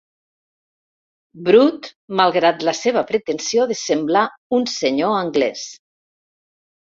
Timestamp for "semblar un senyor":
3.83-5.15